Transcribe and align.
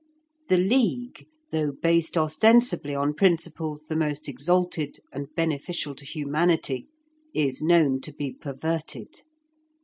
The 0.47 0.57
League, 0.57 1.27
though 1.51 1.71
based 1.73 2.17
ostensibly 2.17 2.95
on 2.95 3.13
principles 3.13 3.83
the 3.85 3.95
most 3.95 4.27
exalted 4.27 4.97
and 5.13 5.27
beneficial 5.35 5.93
to 5.93 6.05
humanity, 6.05 6.87
is 7.35 7.61
known 7.61 8.01
to 8.01 8.11
be 8.11 8.33
perverted. 8.33 9.21